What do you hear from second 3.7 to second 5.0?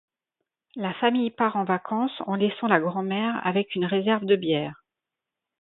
une réserve de bière...